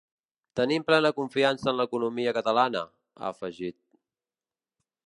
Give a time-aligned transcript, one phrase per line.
[0.59, 2.85] Tenim plena confiança en l’economia catalana,
[3.21, 3.79] ha afegit.